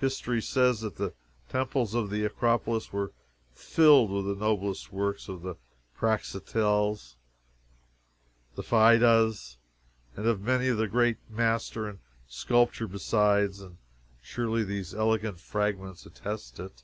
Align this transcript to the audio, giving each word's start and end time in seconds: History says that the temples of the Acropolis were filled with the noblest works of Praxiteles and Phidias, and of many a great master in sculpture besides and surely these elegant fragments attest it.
History 0.00 0.42
says 0.42 0.80
that 0.80 0.96
the 0.96 1.14
temples 1.48 1.94
of 1.94 2.10
the 2.10 2.24
Acropolis 2.24 2.92
were 2.92 3.12
filled 3.52 4.10
with 4.10 4.24
the 4.26 4.34
noblest 4.34 4.90
works 4.92 5.28
of 5.28 5.56
Praxiteles 5.96 7.14
and 8.56 8.66
Phidias, 8.66 9.58
and 10.16 10.26
of 10.26 10.40
many 10.40 10.66
a 10.70 10.86
great 10.88 11.18
master 11.30 11.88
in 11.88 12.00
sculpture 12.26 12.88
besides 12.88 13.60
and 13.60 13.76
surely 14.20 14.64
these 14.64 14.92
elegant 14.92 15.38
fragments 15.38 16.04
attest 16.04 16.58
it. 16.58 16.82